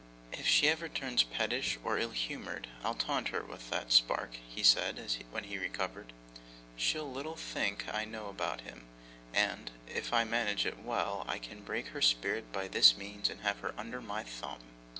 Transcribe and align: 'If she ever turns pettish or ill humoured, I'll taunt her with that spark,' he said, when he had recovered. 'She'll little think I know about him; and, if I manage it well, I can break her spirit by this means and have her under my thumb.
'If 0.33 0.47
she 0.47 0.67
ever 0.67 0.89
turns 0.89 1.21
pettish 1.21 1.77
or 1.83 1.99
ill 1.99 2.09
humoured, 2.09 2.67
I'll 2.83 2.95
taunt 2.95 3.27
her 3.27 3.43
with 3.43 3.69
that 3.69 3.91
spark,' 3.91 4.37
he 4.49 4.63
said, 4.63 4.97
when 5.29 5.43
he 5.43 5.53
had 5.53 5.61
recovered. 5.61 6.11
'She'll 6.75 7.05
little 7.11 7.35
think 7.35 7.85
I 7.87 8.03
know 8.03 8.25
about 8.27 8.61
him; 8.61 8.87
and, 9.31 9.69
if 9.87 10.11
I 10.11 10.23
manage 10.23 10.65
it 10.65 10.79
well, 10.79 11.23
I 11.27 11.37
can 11.37 11.61
break 11.61 11.89
her 11.89 12.01
spirit 12.01 12.51
by 12.51 12.67
this 12.67 12.97
means 12.97 13.29
and 13.29 13.41
have 13.41 13.59
her 13.59 13.75
under 13.77 14.01
my 14.01 14.23
thumb. 14.23 14.61